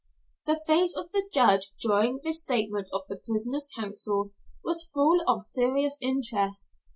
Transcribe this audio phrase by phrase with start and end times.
[0.47, 4.31] The face of the judge during this statement of the prisoner's counsel
[4.63, 6.73] was full of serious interest.